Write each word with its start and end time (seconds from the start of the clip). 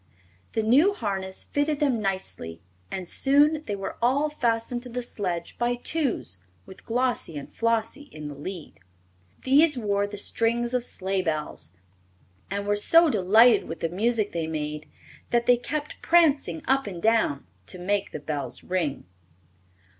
The 0.53 0.63
new 0.63 0.93
harness 0.95 1.43
fitted 1.43 1.79
them 1.79 2.01
nicely 2.01 2.59
and 2.89 3.07
soon 3.07 3.61
they 3.67 3.75
were 3.75 3.97
all 4.01 4.31
fastened 4.31 4.81
to 4.81 4.89
the 4.89 5.03
sledge 5.03 5.59
by 5.59 5.75
twos, 5.75 6.39
with 6.65 6.87
Glossie 6.87 7.37
and 7.37 7.47
Flossie 7.51 8.09
in 8.11 8.27
the 8.27 8.33
lead. 8.33 8.79
These 9.43 9.77
wore 9.77 10.07
the 10.07 10.17
strings 10.17 10.73
of 10.73 10.83
sleigh 10.83 11.21
bells, 11.21 11.75
and 12.49 12.65
were 12.65 12.75
so 12.75 13.11
delighted 13.11 13.65
with 13.65 13.81
the 13.81 13.89
music 13.89 14.31
they 14.31 14.47
made 14.47 14.87
that 15.29 15.45
they 15.45 15.55
kept 15.55 16.01
prancing 16.01 16.63
up 16.67 16.87
and 16.87 16.99
down 16.99 17.45
to 17.67 17.77
make 17.77 18.09
the 18.09 18.17
bells 18.19 18.63
ring. 18.63 19.05